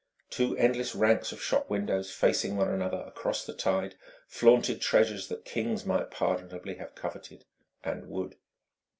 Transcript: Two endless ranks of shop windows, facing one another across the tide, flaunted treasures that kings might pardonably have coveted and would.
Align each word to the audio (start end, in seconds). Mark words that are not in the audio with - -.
Two 0.31 0.57
endless 0.57 0.95
ranks 0.95 1.31
of 1.31 1.39
shop 1.43 1.69
windows, 1.69 2.09
facing 2.11 2.57
one 2.57 2.69
another 2.69 3.01
across 3.05 3.45
the 3.45 3.53
tide, 3.53 3.93
flaunted 4.27 4.81
treasures 4.81 5.27
that 5.27 5.45
kings 5.45 5.85
might 5.85 6.09
pardonably 6.09 6.73
have 6.77 6.95
coveted 6.95 7.45
and 7.83 8.07
would. 8.09 8.35